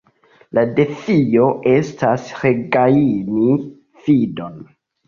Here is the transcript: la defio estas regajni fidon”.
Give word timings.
la 0.57 0.61
defio 0.79 1.45
estas 1.75 2.27
regajni 2.41 3.47
fidon”. 4.09 4.63